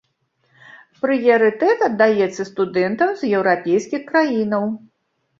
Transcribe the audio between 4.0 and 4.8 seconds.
краінаў.